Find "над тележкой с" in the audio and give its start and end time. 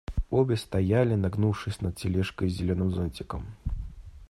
1.81-2.53